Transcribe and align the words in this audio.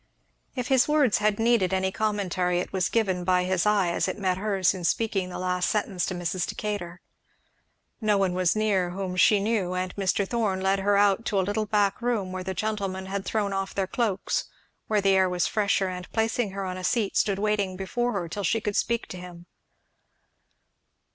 If 0.55 0.69
his 0.69 0.87
words 0.87 1.19
had 1.19 1.37
needed 1.37 1.75
any 1.75 1.91
commentary 1.91 2.57
it 2.57 2.73
was 2.73 2.89
given 2.89 3.23
by 3.23 3.43
his 3.43 3.67
eye 3.67 3.89
as 3.89 4.07
it 4.07 4.17
met 4.17 4.39
hers 4.39 4.73
in 4.73 4.83
speaking 4.83 5.29
the 5.29 5.37
last 5.37 5.69
sentence 5.69 6.07
to 6.07 6.15
Mrs. 6.15 6.47
Decatur. 6.47 7.01
No 8.01 8.17
one 8.17 8.33
was 8.33 8.55
near 8.55 8.89
whom 8.89 9.15
she 9.15 9.39
knew 9.39 9.75
and 9.75 9.95
Mr. 9.95 10.27
Thorn 10.27 10.59
led 10.59 10.79
her 10.79 10.97
out 10.97 11.23
to 11.25 11.39
a 11.39 11.45
little 11.45 11.67
back 11.67 12.01
room 12.01 12.31
where 12.31 12.43
the 12.43 12.55
gentlemen 12.55 13.05
had 13.05 13.25
thrown 13.25 13.53
off 13.53 13.75
their 13.75 13.85
cloaks, 13.85 14.45
where 14.87 15.01
the 15.01 15.11
air 15.15 15.29
was 15.29 15.45
fresher, 15.45 15.87
and 15.87 16.11
placing 16.11 16.49
her 16.49 16.65
on 16.65 16.77
a 16.77 16.83
seat 16.83 17.15
stood 17.15 17.37
waiting 17.37 17.77
before 17.77 18.13
her 18.13 18.27
till 18.27 18.43
she 18.43 18.59
could 18.59 18.75
speak 18.75 19.05
to 19.09 19.17
him. 19.17 19.45